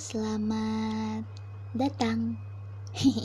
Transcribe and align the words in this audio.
selamat 0.00 1.28
datang. 1.76 2.40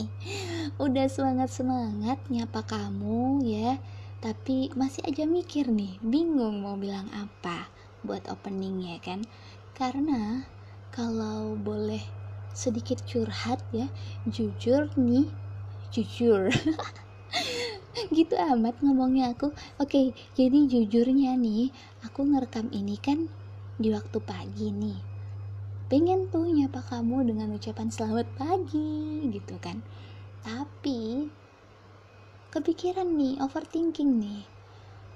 Udah 0.84 1.08
semangat-semangat 1.08 2.20
nyapa 2.28 2.60
kamu 2.68 3.40
ya, 3.48 3.80
tapi 4.20 4.68
masih 4.76 5.00
aja 5.08 5.24
mikir 5.24 5.72
nih, 5.72 5.96
bingung 6.04 6.60
mau 6.60 6.76
bilang 6.76 7.08
apa 7.16 7.72
buat 8.04 8.28
openingnya 8.28 9.00
kan? 9.00 9.24
Karena 9.72 10.44
kalau 10.92 11.56
boleh 11.56 12.04
sedikit 12.52 13.00
curhat 13.08 13.64
ya, 13.72 13.88
jujur 14.28 14.92
nih, 15.00 15.32
jujur. 15.88 16.52
gitu 18.16 18.36
amat 18.36 18.76
ngomongnya 18.84 19.32
aku. 19.32 19.48
Oke, 19.80 20.12
jadi 20.36 20.68
jujurnya 20.68 21.40
nih, 21.40 21.72
aku 22.04 22.20
ngerekam 22.28 22.68
ini 22.68 23.00
kan 23.00 23.32
di 23.80 23.88
waktu 23.96 24.20
pagi 24.20 24.68
nih 24.76 25.15
pengen 25.86 26.26
tuh 26.34 26.50
nyapa 26.50 26.82
kamu 26.82 27.30
dengan 27.30 27.54
ucapan 27.54 27.88
selamat 27.90 28.26
pagi 28.34 29.22
gitu 29.30 29.54
kan. 29.62 29.86
Tapi 30.42 31.30
kepikiran 32.50 33.06
nih 33.14 33.38
overthinking 33.38 34.18
nih. 34.18 34.42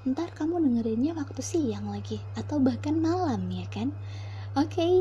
Ntar 0.06 0.30
kamu 0.32 0.62
dengerinnya 0.62 1.12
waktu 1.18 1.42
siang 1.42 1.90
lagi 1.90 2.22
atau 2.38 2.62
bahkan 2.62 2.94
malam 2.94 3.50
ya 3.50 3.66
kan? 3.66 3.90
Oke 4.54 4.78
okay, 4.78 4.94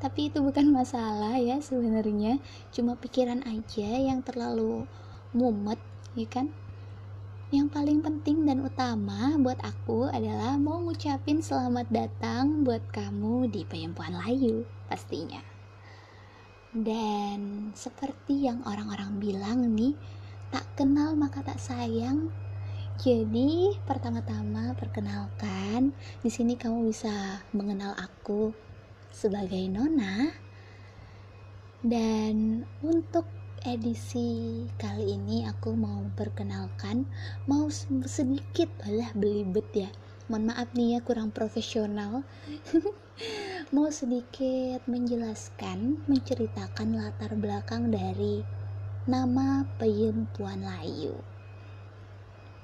tapi 0.00 0.32
itu 0.32 0.40
bukan 0.40 0.72
masalah 0.80 1.36
ya 1.36 1.60
sebenarnya. 1.60 2.40
Cuma 2.72 2.96
pikiran 2.96 3.44
aja 3.44 3.90
yang 4.00 4.24
terlalu 4.24 4.88
mumet 5.36 5.80
ya 6.16 6.28
kan 6.28 6.52
yang 7.52 7.68
paling 7.68 8.00
penting 8.00 8.48
dan 8.48 8.64
utama 8.64 9.36
buat 9.36 9.60
aku 9.60 10.08
adalah 10.08 10.56
mau 10.56 10.80
ngucapin 10.80 11.44
selamat 11.44 11.84
datang 11.92 12.64
buat 12.64 12.80
kamu 12.88 13.52
di 13.52 13.68
Peyempuan 13.68 14.16
Layu 14.16 14.64
pastinya. 14.88 15.44
Dan 16.72 17.68
seperti 17.76 18.48
yang 18.48 18.64
orang-orang 18.64 19.20
bilang 19.20 19.76
nih, 19.76 19.92
tak 20.48 20.64
kenal 20.80 21.12
maka 21.12 21.44
tak 21.44 21.60
sayang. 21.60 22.32
Jadi, 22.96 23.76
pertama-tama 23.84 24.72
perkenalkan, 24.72 25.92
di 26.24 26.32
sini 26.32 26.56
kamu 26.56 26.88
bisa 26.88 27.44
mengenal 27.52 27.92
aku 28.00 28.56
sebagai 29.12 29.60
Nona. 29.68 30.32
Dan 31.84 32.64
untuk 32.80 33.41
edisi 33.62 34.66
kali 34.74 35.14
ini 35.14 35.46
aku 35.46 35.78
mau 35.78 36.02
perkenalkan 36.18 37.06
mau 37.46 37.70
sedikit 38.06 38.66
lah 38.90 39.14
belibet 39.14 39.68
ya. 39.70 39.90
Mohon 40.26 40.44
maaf 40.50 40.68
nih 40.74 40.98
ya 40.98 41.00
kurang 41.02 41.30
profesional. 41.30 42.26
Mau 43.74 43.88
sedikit 43.92 44.82
menjelaskan 44.90 46.02
menceritakan 46.10 46.98
latar 46.98 47.38
belakang 47.38 47.92
dari 47.92 48.42
nama 49.06 49.62
Peyempuan 49.78 50.64
Layu. 50.64 51.14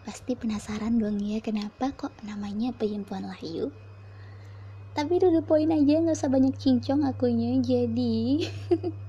Pasti 0.03 0.35
penasaran 0.35 0.99
dong 0.99 1.21
ya 1.23 1.39
kenapa 1.45 1.95
kok 1.95 2.17
namanya 2.25 2.75
Peyempuan 2.75 3.29
Layu? 3.29 3.71
Tapi 4.97 5.15
dulu 5.21 5.47
poin 5.47 5.71
aja 5.71 6.03
nggak 6.03 6.17
usah 6.17 6.33
banyak 6.33 6.59
cincong 6.59 7.07
akunya 7.07 7.61
jadi 7.63 8.49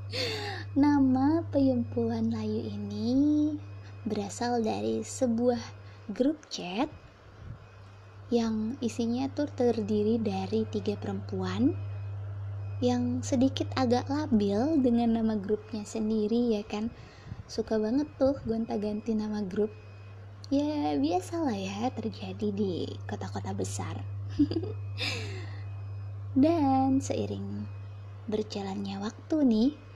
Nama 0.74 1.46
Peyempuan 1.54 2.34
Layu 2.34 2.66
ini 2.66 3.54
berasal 4.02 4.66
dari 4.66 5.06
sebuah 5.06 5.62
grup 6.10 6.50
chat 6.50 6.90
yang 8.34 8.74
isinya 8.82 9.30
tuh 9.30 9.46
terdiri 9.54 10.18
dari 10.18 10.66
tiga 10.66 10.98
perempuan 10.98 11.78
yang 12.82 13.22
sedikit 13.22 13.70
agak 13.78 14.10
labil 14.10 14.82
dengan 14.82 15.22
nama 15.22 15.38
grupnya 15.38 15.86
sendiri 15.86 16.58
ya 16.58 16.66
kan? 16.66 16.90
Suka 17.46 17.78
banget 17.78 18.10
tuh 18.18 18.34
gonta-ganti 18.50 19.14
nama 19.14 19.46
grup. 19.46 19.70
Ya 20.50 20.98
biasalah 20.98 21.54
ya 21.54 21.86
terjadi 21.94 22.50
di 22.50 22.98
kota-kota 23.06 23.54
besar. 23.54 24.02
Dan 26.34 26.98
seiring 26.98 27.70
berjalannya 28.26 28.98
waktu 29.06 29.38
nih 29.46 29.89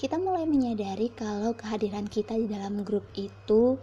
kita 0.00 0.16
mulai 0.16 0.48
menyadari 0.48 1.12
kalau 1.12 1.52
kehadiran 1.52 2.08
kita 2.08 2.32
di 2.32 2.48
dalam 2.48 2.88
grup 2.88 3.04
itu 3.12 3.76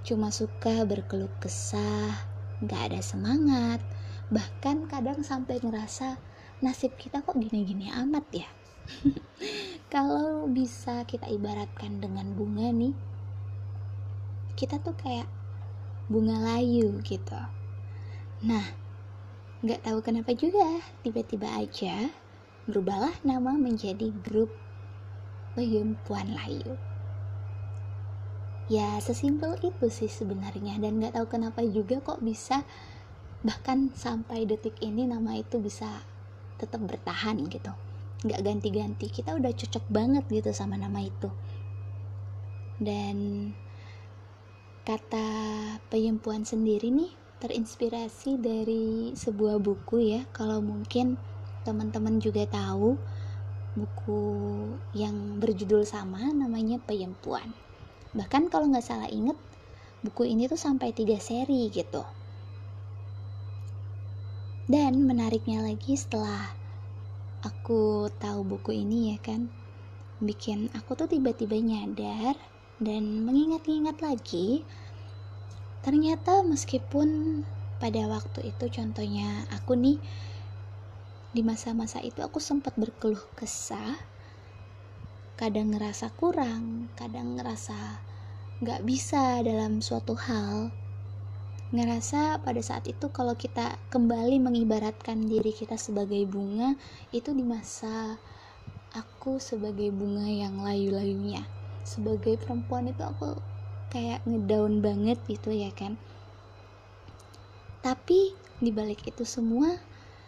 cuma 0.00 0.32
suka 0.32 0.88
berkeluh 0.88 1.28
kesah, 1.44 2.24
gak 2.64 2.88
ada 2.88 3.04
semangat, 3.04 3.84
bahkan 4.32 4.88
kadang 4.88 5.20
sampai 5.20 5.60
ngerasa 5.60 6.16
nasib 6.64 6.96
kita 6.96 7.20
kok 7.20 7.36
gini-gini 7.36 7.92
amat 7.92 8.24
ya. 8.32 8.48
kalau 9.92 10.48
bisa 10.48 11.04
kita 11.04 11.28
ibaratkan 11.28 12.00
dengan 12.00 12.32
bunga 12.32 12.72
nih, 12.72 12.96
kita 14.56 14.80
tuh 14.80 14.96
kayak 14.96 15.28
bunga 16.08 16.40
layu 16.40 16.96
gitu. 17.04 17.36
Nah, 18.40 18.64
gak 19.60 19.84
tahu 19.84 20.00
kenapa 20.00 20.32
juga 20.32 20.80
tiba-tiba 21.04 21.60
aja 21.60 22.08
berubahlah 22.64 23.12
nama 23.20 23.52
menjadi 23.52 24.16
grup 24.24 24.64
Puan 26.04 26.28
Layu 26.36 26.76
ya 28.66 28.98
sesimpel 28.98 29.58
itu 29.62 29.86
sih 29.90 30.10
sebenarnya. 30.10 30.78
Dan 30.78 30.98
nggak 31.02 31.14
tahu 31.18 31.26
kenapa 31.30 31.62
juga 31.62 32.02
kok 32.02 32.22
bisa 32.22 32.66
bahkan 33.46 33.94
sampai 33.94 34.42
detik 34.42 34.74
ini 34.82 35.06
nama 35.06 35.38
itu 35.38 35.62
bisa 35.62 36.02
tetap 36.58 36.82
bertahan 36.82 37.46
gitu. 37.46 37.72
Nggak 38.26 38.42
ganti-ganti. 38.42 39.06
Kita 39.10 39.38
udah 39.38 39.52
cocok 39.54 39.84
banget 39.86 40.24
gitu 40.30 40.50
sama 40.50 40.74
nama 40.74 40.98
itu. 41.02 41.30
Dan 42.76 43.50
kata 44.86 45.28
peyempuan 45.88 46.46
sendiri 46.46 46.92
nih 46.92 47.10
terinspirasi 47.38 48.38
dari 48.42 49.14
sebuah 49.14 49.62
buku 49.62 50.10
ya. 50.10 50.26
Kalau 50.34 50.58
mungkin 50.58 51.14
teman-teman 51.62 52.18
juga 52.22 52.46
tahu 52.46 52.98
buku 53.76 54.20
yang 54.96 55.36
berjudul 55.36 55.84
sama 55.84 56.32
namanya 56.32 56.80
Peyempuan. 56.80 57.52
Bahkan 58.16 58.48
kalau 58.48 58.72
nggak 58.72 58.80
salah 58.80 59.06
inget, 59.12 59.36
buku 60.00 60.24
ini 60.24 60.48
tuh 60.48 60.56
sampai 60.56 60.96
tiga 60.96 61.20
seri 61.20 61.68
gitu. 61.68 62.00
Dan 64.66 65.04
menariknya 65.04 65.62
lagi 65.62 65.94
setelah 65.94 66.56
aku 67.44 68.08
tahu 68.16 68.42
buku 68.42 68.82
ini 68.82 69.14
ya 69.14 69.18
kan, 69.20 69.46
bikin 70.24 70.72
aku 70.72 70.96
tuh 70.96 71.06
tiba-tiba 71.06 71.60
nyadar 71.60 72.34
dan 72.80 73.22
mengingat-ingat 73.28 74.00
lagi, 74.00 74.64
ternyata 75.84 76.42
meskipun 76.42 77.44
pada 77.76 78.08
waktu 78.08 78.56
itu 78.56 78.72
contohnya 78.72 79.44
aku 79.52 79.76
nih 79.76 80.00
di 81.36 81.44
masa-masa 81.44 82.00
itu 82.00 82.24
aku 82.24 82.40
sempat 82.40 82.72
berkeluh 82.80 83.20
kesah. 83.36 84.00
Kadang 85.36 85.76
ngerasa 85.76 86.08
kurang 86.16 86.88
kadang 86.96 87.36
ngerasa 87.36 87.76
gak 88.64 88.80
bisa 88.88 89.44
dalam 89.44 89.84
suatu 89.84 90.16
hal. 90.16 90.72
Ngerasa 91.76 92.40
pada 92.40 92.62
saat 92.64 92.88
itu 92.88 93.12
kalau 93.12 93.36
kita 93.36 93.76
kembali 93.92 94.40
mengibaratkan 94.40 95.28
diri 95.28 95.52
kita 95.52 95.76
sebagai 95.76 96.24
bunga 96.24 96.72
itu 97.12 97.36
di 97.36 97.44
masa 97.44 98.16
aku 98.96 99.36
sebagai 99.36 99.92
bunga 99.92 100.24
yang 100.24 100.64
layu-layunya. 100.64 101.44
Sebagai 101.84 102.40
perempuan 102.40 102.88
itu 102.88 103.04
aku 103.04 103.36
kayak 103.92 104.24
ngedown 104.24 104.80
banget 104.80 105.20
gitu 105.28 105.52
ya 105.52 105.68
kan. 105.76 106.00
Tapi 107.84 108.32
dibalik 108.64 109.04
itu 109.04 109.28
semua 109.28 109.76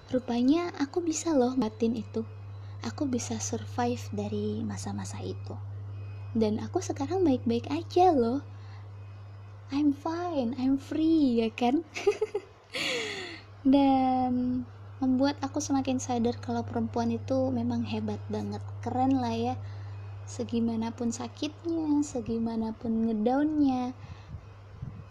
rupanya 0.08 0.72
aku 0.80 1.04
bisa 1.04 1.36
loh 1.36 1.52
batin 1.54 1.92
itu. 1.92 2.24
Aku 2.80 3.10
bisa 3.10 3.36
survive 3.42 4.00
dari 4.14 4.64
masa-masa 4.64 5.20
itu. 5.20 5.54
Dan 6.32 6.62
aku 6.62 6.80
sekarang 6.80 7.26
baik-baik 7.26 7.68
aja 7.68 8.14
loh. 8.14 8.40
I'm 9.68 9.92
fine 9.92 10.56
I'm 10.56 10.80
free 10.80 11.44
ya 11.44 11.52
kan? 11.52 11.84
Dan 13.74 14.64
membuat 14.98 15.36
aku 15.44 15.60
semakin 15.60 16.00
sadar 16.00 16.40
kalau 16.40 16.64
perempuan 16.64 17.12
itu 17.12 17.52
memang 17.52 17.84
hebat 17.84 18.22
banget. 18.32 18.64
Keren 18.80 19.20
lah 19.20 19.36
ya. 19.36 19.54
Segimanapun 20.28 21.12
sakitnya 21.12 22.04
segimanapun 22.04 23.08
ngedownnya 23.08 23.96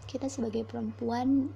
kita 0.07 0.31
sebagai 0.31 0.63
perempuan 0.63 1.51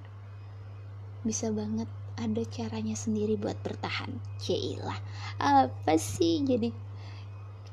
bisa 1.23 1.53
banget 1.53 1.87
ada 2.21 2.45
caranya 2.45 2.93
sendiri 2.93 3.33
buat 3.35 3.57
bertahan. 3.65 4.13
Cailah 4.37 4.99
apa 5.41 5.97
sih? 5.97 6.45
Jadi 6.45 6.69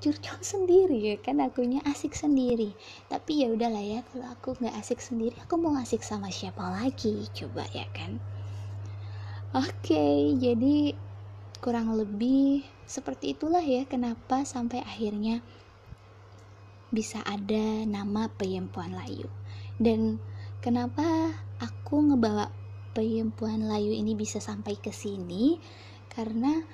curcol 0.01 0.41
sendiri 0.41 1.13
ya 1.13 1.17
kan? 1.21 1.45
Akunya 1.45 1.85
asik 1.85 2.17
sendiri. 2.17 2.73
Tapi 3.13 3.45
ya 3.45 3.53
udahlah 3.53 3.85
ya 3.85 4.01
kalau 4.09 4.27
aku 4.33 4.57
nggak 4.57 4.75
asik 4.81 5.05
sendiri 5.05 5.37
aku 5.45 5.61
mau 5.61 5.77
asik 5.77 6.01
sama 6.01 6.33
siapa 6.33 6.65
lagi? 6.65 7.29
Coba 7.37 7.69
ya 7.77 7.85
kan? 7.93 8.17
Oke 9.53 10.33
jadi 10.41 10.97
kurang 11.61 11.93
lebih 11.95 12.65
seperti 12.89 13.37
itulah 13.37 13.61
ya 13.61 13.85
kenapa 13.85 14.47
sampai 14.49 14.81
akhirnya 14.81 15.45
bisa 16.89 17.21
ada 17.29 17.85
nama 17.85 18.33
Peyempuan 18.33 18.97
Layu. 18.97 19.29
Dan 19.77 20.17
kenapa 20.65 21.37
aku 21.61 22.01
ngebawa 22.13 22.49
Peyempuan 22.97 23.67
Layu 23.67 23.93
ini 23.93 24.15
bisa 24.15 24.39
sampai 24.39 24.77
ke 24.81 24.93
sini 24.95 25.61
karena 26.13 26.65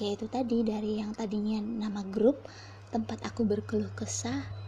yaitu 0.00 0.26
tadi 0.26 0.64
dari 0.64 0.98
yang 0.98 1.12
tadinya 1.12 1.60
nama 1.60 2.02
grup 2.06 2.44
tempat 2.92 3.24
aku 3.24 3.44
berkeluh 3.44 3.92
kesah 3.92 4.62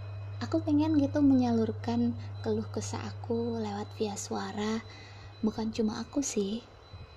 aku 0.45 0.61
pengen 0.61 0.99
gitu 0.99 1.25
menyalurkan 1.25 2.13
keluh 2.45 2.67
kesah 2.69 3.01
aku 3.01 3.61
lewat 3.65 3.89
via 3.97 4.13
suara. 4.19 4.85
Bukan 5.45 5.73
cuma 5.73 6.01
aku 6.01 6.25
sih 6.25 6.65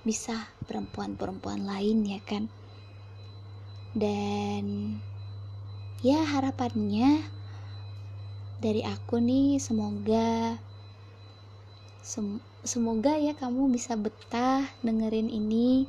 bisa 0.07 0.48
perempuan-perempuan 0.68 1.68
lain 1.68 2.07
ya 2.07 2.24
kan? 2.24 2.48
Dan 3.92 4.95
ya 6.00 6.24
harapannya 6.24 7.25
dari 8.63 8.88
aku 8.88 9.19
nih 9.19 9.59
semoga 9.59 10.56
sem 12.00 12.39
semoga 12.65 13.13
ya 13.18 13.38
kamu 13.38 13.69
bisa 13.69 13.94
betah 13.94 14.65
dengerin 14.81 15.30
ini 15.30 15.86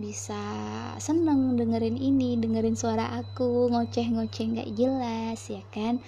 bisa 0.00 0.40
seneng 0.96 1.60
dengerin 1.60 1.98
ini 2.00 2.40
dengerin 2.40 2.78
suara 2.78 3.12
aku 3.20 3.68
ngoceh-ngoceh 3.68 4.46
nggak 4.56 4.72
jelas 4.72 5.40
ya 5.50 5.60
kan? 5.68 6.00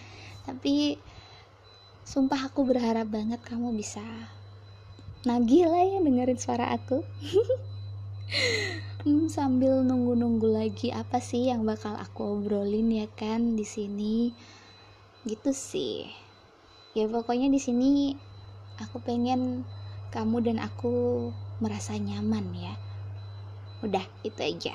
Tapi 0.49 0.97
sumpah 2.07 2.49
aku 2.49 2.65
berharap 2.65 3.11
banget 3.13 3.41
kamu 3.45 3.77
bisa 3.77 4.03
nagih 5.29 5.69
lah 5.69 5.85
ya 5.85 5.99
dengerin 6.01 6.41
suara 6.41 6.73
aku. 6.73 7.05
Hmm, 9.03 9.27
sambil 9.27 9.83
nunggu-nunggu 9.83 10.47
lagi 10.47 10.95
apa 10.95 11.19
sih 11.19 11.51
yang 11.51 11.67
bakal 11.67 11.99
aku 11.99 12.39
obrolin 12.39 12.87
ya 12.87 13.11
kan 13.11 13.59
di 13.59 13.67
sini? 13.67 14.31
Gitu 15.27 15.51
sih. 15.51 16.07
Ya 16.95 17.11
pokoknya 17.11 17.51
di 17.51 17.59
sini 17.59 18.15
aku 18.85 18.99
pengen 19.01 19.63
kamu 20.13 20.45
dan 20.45 20.59
aku 20.61 21.31
merasa 21.63 21.97
nyaman 21.97 22.53
ya. 22.53 22.75
Udah 23.81 24.05
itu 24.27 24.39
aja. 24.43 24.75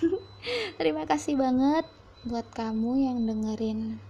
Terima 0.80 1.04
kasih 1.04 1.36
banget 1.36 1.84
buat 2.24 2.48
kamu 2.52 3.06
yang 3.06 3.18
dengerin 3.28 4.00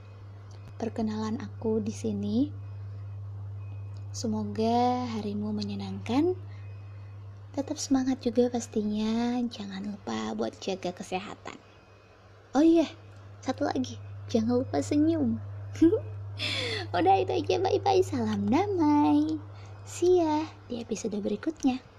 perkenalan 0.80 1.36
aku 1.42 1.82
di 1.82 1.92
sini. 1.92 2.48
Semoga 4.10 5.06
harimu 5.18 5.54
menyenangkan. 5.54 6.34
Tetap 7.50 7.78
semangat 7.78 8.22
juga 8.22 8.50
pastinya. 8.50 9.38
Jangan 9.46 9.86
lupa 9.86 10.34
buat 10.38 10.54
jaga 10.58 10.94
kesehatan. 10.94 11.58
Oh 12.54 12.62
iya 12.64 12.86
satu 13.42 13.66
lagi. 13.66 13.98
Jangan 14.30 14.62
lupa 14.62 14.78
senyum 14.78 15.42
udah 16.90 17.22
itu 17.22 17.32
aja 17.38 17.62
bye 17.62 17.78
bye 17.78 18.02
salam 18.02 18.50
damai. 18.50 19.38
See 19.86 20.22
ya 20.22 20.46
di 20.66 20.82
episode 20.82 21.18
berikutnya 21.22 21.89